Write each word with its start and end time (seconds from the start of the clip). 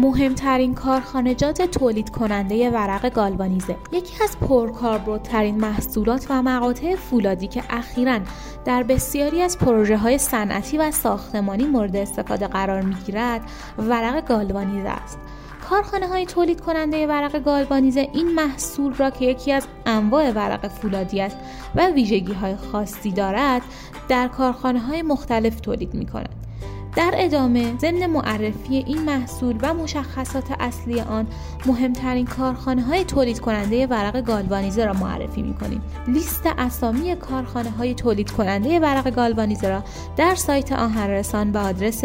مهمترین 0.00 0.74
کارخانجات 0.74 1.62
تولید 1.62 2.10
کننده 2.10 2.70
ورق 2.70 3.08
گالوانیزه 3.08 3.76
یکی 3.92 4.24
از 4.24 4.38
پرکاربردترین 4.38 5.60
محصولات 5.60 6.26
و 6.30 6.42
مقاطع 6.42 6.96
فولادی 6.96 7.48
که 7.48 7.62
اخیرا 7.70 8.18
در 8.64 8.82
بسیاری 8.82 9.42
از 9.42 9.58
پروژه 9.58 9.96
های 9.96 10.18
صنعتی 10.18 10.78
و 10.78 10.90
ساختمانی 10.90 11.64
مورد 11.64 11.96
استفاده 11.96 12.46
قرار 12.46 12.80
می 12.80 12.94
گیرد 12.94 13.40
ورق 13.78 14.28
گالوانیزه 14.28 14.88
است 14.88 15.18
کارخانه 15.70 16.08
های 16.08 16.26
تولید 16.26 16.60
کننده 16.60 17.06
ورق 17.06 17.42
گالوانیزه 17.42 18.08
این 18.12 18.34
محصول 18.34 18.94
را 18.94 19.10
که 19.10 19.24
یکی 19.24 19.52
از 19.52 19.66
انواع 19.86 20.30
ورق 20.30 20.68
فولادی 20.68 21.20
است 21.20 21.36
و 21.74 21.86
ویژگی 21.86 22.32
های 22.32 22.56
خاصی 22.56 23.10
دارد 23.12 23.62
در 24.08 24.28
کارخانه 24.28 24.80
های 24.80 25.02
مختلف 25.02 25.60
تولید 25.60 25.94
می 25.94 26.06
کنند. 26.06 26.49
در 26.96 27.14
ادامه 27.14 27.78
ضمن 27.78 28.06
معرفی 28.06 28.76
این 28.76 29.02
محصول 29.02 29.58
و 29.62 29.74
مشخصات 29.74 30.44
اصلی 30.60 31.00
آن 31.00 31.26
مهمترین 31.66 32.26
کارخانه 32.26 32.82
های 32.82 33.04
تولید 33.04 33.40
کننده 33.40 33.86
ورق 33.86 34.20
گالوانیزه 34.20 34.84
را 34.84 34.92
معرفی 34.92 35.42
می 35.42 35.54
کنیم 35.54 35.82
لیست 36.08 36.42
اسامی 36.58 37.16
کارخانه 37.16 37.70
های 37.70 37.94
تولید 37.94 38.30
کننده 38.30 38.80
ورق 38.80 39.10
گالوانیزه 39.10 39.68
را 39.68 39.84
در 40.16 40.34
سایت 40.34 40.72
آهنرسان 40.72 41.52
به 41.52 41.58
آدرس 41.58 42.04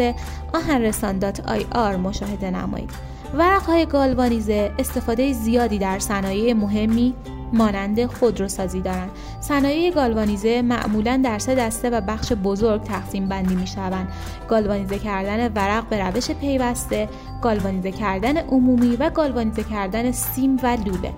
آهنرسان.ir 0.54 1.96
مشاهده 1.96 2.50
نمایید. 2.50 2.90
ورق 3.34 3.62
های 3.62 3.86
گالوانیزه 3.86 4.72
استفاده 4.78 5.32
زیادی 5.32 5.78
در 5.78 5.98
صنایع 5.98 6.52
مهمی 6.52 7.14
مانند 7.52 8.06
خودروسازی 8.06 8.80
دارند. 8.80 9.10
صنایع 9.40 9.90
گالوانیزه 9.90 10.62
معمولا 10.62 11.20
در 11.24 11.38
سه 11.38 11.54
دسته 11.54 11.90
و 11.90 12.00
بخش 12.00 12.32
بزرگ 12.32 12.82
تقسیم 12.82 13.28
بندی 13.28 13.54
می 13.54 13.66
شوند 13.66 14.08
گالوانیزه 14.48 14.98
کردن 14.98 15.52
ورق 15.52 15.88
به 15.88 16.04
روش 16.04 16.30
پیوسته 16.30 17.08
گالوانیزه 17.42 17.92
کردن 17.92 18.36
عمومی 18.36 18.96
و 18.96 19.10
گالوانیزه 19.10 19.64
کردن 19.64 20.12
سیم 20.12 20.56
و 20.62 20.66
لوله. 20.66 21.12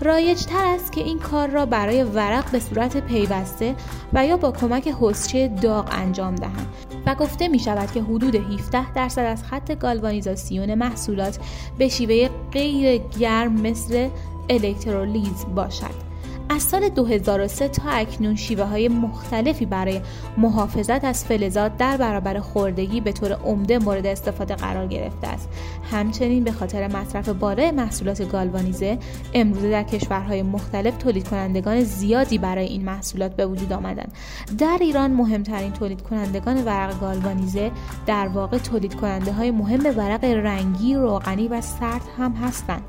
رایج 0.00 0.44
تر 0.44 0.66
است 0.66 0.92
که 0.92 1.00
این 1.00 1.18
کار 1.18 1.48
را 1.48 1.66
برای 1.66 2.04
ورق 2.04 2.50
به 2.50 2.58
صورت 2.58 2.96
پیوسته 2.96 3.74
و 4.12 4.26
یا 4.26 4.36
با 4.36 4.52
کمک 4.52 4.94
حسچه 5.00 5.48
داغ 5.48 5.88
انجام 5.92 6.34
دهند. 6.34 6.66
و 7.06 7.14
گفته 7.14 7.48
می 7.48 7.58
شود 7.58 7.92
که 7.92 8.02
حدود 8.02 8.34
17 8.34 8.92
درصد 8.92 9.22
از 9.22 9.44
خط 9.44 9.78
گالوانیزاسیون 9.78 10.74
محصولات 10.74 11.38
به 11.78 11.88
شیوه 11.88 12.28
غیر 12.52 12.98
گرم 13.18 13.52
مثل 13.52 14.08
الکترولیز 14.50 15.46
باشد. 15.54 16.07
از 16.50 16.62
سال 16.62 16.88
2003 16.88 17.68
تا 17.68 17.90
اکنون 17.90 18.36
شیوه 18.36 18.64
های 18.64 18.88
مختلفی 18.88 19.66
برای 19.66 20.00
محافظت 20.36 21.04
از 21.04 21.24
فلزات 21.24 21.76
در 21.76 21.96
برابر 21.96 22.40
خوردگی 22.40 23.00
به 23.00 23.12
طور 23.12 23.32
عمده 23.32 23.78
مورد 23.78 24.06
استفاده 24.06 24.54
قرار 24.54 24.86
گرفته 24.86 25.28
است. 25.28 25.48
همچنین 25.92 26.44
به 26.44 26.52
خاطر 26.52 26.88
مصرف 26.88 27.28
بالای 27.28 27.70
محصولات 27.70 28.32
گالوانیزه 28.32 28.98
امروزه 29.34 29.70
در 29.70 29.82
کشورهای 29.82 30.42
مختلف 30.42 30.96
تولید 30.96 31.28
کنندگان 31.28 31.82
زیادی 31.82 32.38
برای 32.38 32.66
این 32.66 32.84
محصولات 32.84 33.36
به 33.36 33.46
وجود 33.46 33.72
آمدند. 33.72 34.12
در 34.58 34.78
ایران 34.80 35.10
مهمترین 35.10 35.72
تولید 35.72 36.02
کنندگان 36.02 36.64
ورق 36.64 37.00
گالوانیزه 37.00 37.70
در 38.06 38.28
واقع 38.28 38.58
تولید 38.58 38.94
کننده 38.94 39.32
های 39.32 39.50
مهم 39.50 39.96
ورق 39.96 40.24
رنگی 40.24 40.94
روغنی 40.94 41.48
و 41.48 41.60
سرد 41.60 42.02
هم 42.18 42.32
هستند. 42.32 42.82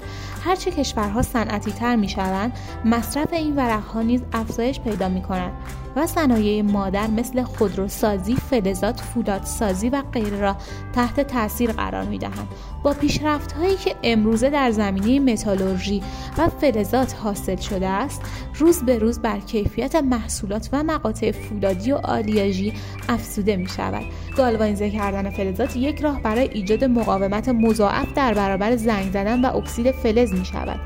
هرچه 0.46 0.72
کشورها 0.72 1.22
صنعتی 1.22 1.72
تر 1.72 1.96
می 1.96 2.10
شوند 2.10 2.54
مصرف 2.86 3.34
این 3.34 3.49
ورق 3.52 3.84
ها 3.84 4.02
نیز 4.02 4.22
افزایش 4.34 4.80
پیدا 4.80 5.10
می 5.10 5.22
کنند 5.22 5.54
و 5.96 6.08
صنایع 6.08 6.62
مادر 6.62 7.08
مثل 7.08 7.44
خودروسازی، 7.44 8.36
فلزات، 8.36 9.02
فولادسازی 9.02 9.90
و 9.90 10.04
غیره 10.14 10.40
را 10.40 10.56
تحت 10.94 11.20
تاثیر 11.20 11.72
قرار 11.72 12.04
می 12.04 12.18
دهند. 12.18 12.48
با 12.84 12.94
پیشرفت 12.94 13.52
هایی 13.52 13.76
که 13.76 13.96
امروزه 14.04 14.50
در 14.50 14.72
زمینه 14.72 15.32
متالورژی 15.32 16.04
و 16.38 16.48
فلزات 16.48 17.16
حاصل 17.24 17.56
شده 17.56 17.88
است، 17.88 18.22
روز 18.56 18.84
به 18.84 18.98
روز 18.98 19.20
بر 19.20 19.40
کیفیت 19.40 19.96
محصولات 19.96 20.70
و 20.74 20.84
مقاطع 20.84 21.32
فولادی 21.32 21.92
و 21.92 21.96
آلیاژی 21.96 22.74
افزوده 23.10 23.56
می 23.56 23.68
شود. 23.68 24.04
گالوانیزه 24.38 24.90
کردن 24.90 25.30
فلزات 25.30 25.76
یک 25.76 26.02
راه 26.02 26.22
برای 26.22 26.50
ایجاد 26.54 26.84
مقاومت 26.84 27.50
مضاعف 27.50 28.14
در 28.14 28.34
برابر 28.34 28.76
زنگ 28.76 29.12
زدن 29.12 29.46
و 29.46 29.58
اکسید 29.58 29.92
فلز 29.92 30.34
می 30.34 30.46
شود. 30.46 30.80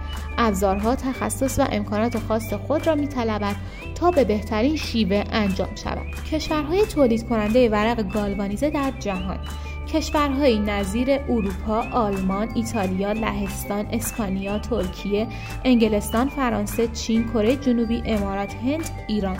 ابزارها 0.47 0.95
تخصص 0.95 1.59
و 1.59 1.67
امکانات 1.71 2.17
خاص 2.19 2.53
خود 2.53 2.87
را 2.87 2.95
می 2.95 3.07
طلبد 3.07 3.55
تا 3.95 4.11
به 4.11 4.23
بهترین 4.23 4.75
شیوه 4.75 5.23
انجام 5.31 5.75
شود. 5.75 6.15
کشورهای 6.31 6.85
تولید 6.85 7.29
کننده 7.29 7.69
ورق 7.69 8.13
گالوانیزه 8.13 8.69
در 8.69 8.91
جهان 8.99 9.39
کشورهایی 9.93 10.59
نظیر 10.59 11.11
اروپا، 11.11 11.83
آلمان، 11.91 12.49
ایتالیا، 12.55 13.11
لهستان، 13.11 13.87
اسپانیا، 13.91 14.59
ترکیه، 14.59 15.27
انگلستان، 15.63 16.29
فرانسه، 16.29 16.87
چین، 16.87 17.29
کره 17.33 17.55
جنوبی، 17.55 18.03
امارات، 18.05 18.53
هند، 18.53 18.89
ایران 19.07 19.37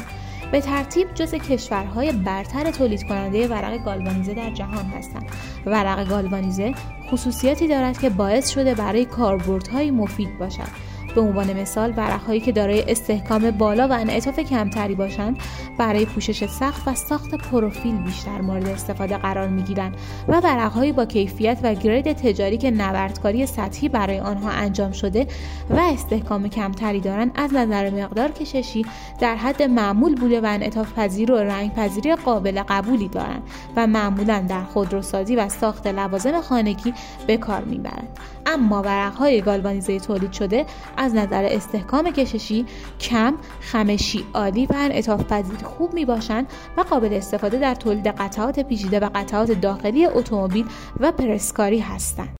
به 0.51 0.61
ترتیب 0.61 1.13
جز 1.13 1.33
کشورهای 1.33 2.11
برتر 2.11 2.71
تولید 2.71 3.03
کننده 3.03 3.47
ورق 3.47 3.83
گالوانیزه 3.85 4.33
در 4.33 4.49
جهان 4.49 4.85
هستند. 4.85 5.25
ورق 5.65 6.09
گالوانیزه 6.09 6.73
خصوصیاتی 7.11 7.67
دارد 7.67 7.99
که 7.99 8.09
باعث 8.09 8.49
شده 8.49 8.75
برای 8.75 9.05
کاربردهای 9.05 9.91
مفید 9.91 10.37
باشد. 10.39 10.92
به 11.15 11.21
عنوان 11.21 11.53
مثال 11.53 11.93
ورقهایی 11.97 12.39
که 12.39 12.51
دارای 12.51 12.91
استحکام 12.91 13.51
بالا 13.51 13.87
و 13.87 13.93
انعطاف 13.93 14.39
کمتری 14.39 14.95
باشند 14.95 15.37
برای 15.77 16.05
پوشش 16.05 16.45
سقف 16.45 16.87
و 16.87 16.95
ساخت 16.95 17.35
پروفیل 17.35 17.95
بیشتر 17.95 18.41
مورد 18.41 18.67
استفاده 18.67 19.17
قرار 19.17 19.47
می‌گیرند 19.47 19.95
و 20.27 20.39
ورقهایی 20.39 20.91
با 20.91 21.05
کیفیت 21.05 21.57
و 21.63 21.73
گرید 21.73 22.13
تجاری 22.13 22.57
که 22.57 22.71
نوردکاری 22.71 23.45
سطحی 23.45 23.89
برای 23.89 24.19
آنها 24.19 24.49
انجام 24.49 24.91
شده 24.91 25.27
و 25.69 25.79
استحکام 25.79 26.49
کمتری 26.49 26.99
دارند 26.99 27.31
از 27.35 27.53
نظر 27.53 27.89
مقدار 27.89 28.31
کششی 28.31 28.85
در 29.19 29.35
حد 29.35 29.63
معمول 29.63 30.15
بوده 30.15 30.41
و 30.41 30.45
انعطاف 30.45 30.93
پذیر 30.93 31.31
و 31.31 31.37
رنگ 31.37 31.73
پذیری 31.73 32.15
قابل 32.15 32.63
قبولی 32.67 33.07
دارند 33.07 33.43
و 33.75 33.87
معمولا 33.87 34.45
در 34.49 34.63
خودروسازی 34.63 35.35
و 35.35 35.49
ساخت 35.49 35.87
لوازم 35.87 36.41
خانگی 36.41 36.93
به 37.27 37.37
کار 37.37 37.63
می‌برند. 37.63 38.19
اما 38.45 38.81
ورقهای 38.81 39.41
گالوانیزه 39.41 39.99
تولید 39.99 40.31
شده 40.31 40.65
از 41.03 41.15
نظر 41.15 41.47
استحکام 41.51 42.11
کششی 42.11 42.65
کم 42.99 43.33
خمشی 43.61 44.25
عالی 44.33 44.65
و 44.65 44.73
انعطاف 44.75 45.23
پذیر 45.23 45.57
خوب 45.57 45.93
می 45.93 46.05
باشند 46.05 46.47
و 46.77 46.81
قابل 46.81 47.13
استفاده 47.13 47.59
در 47.59 47.75
تولید 47.75 48.07
قطعات 48.07 48.59
پیچیده 48.59 48.99
و 48.99 49.09
قطعات 49.15 49.51
داخلی 49.51 50.05
اتومبیل 50.05 50.65
و 50.99 51.11
پرسکاری 51.11 51.79
هستند. 51.79 52.29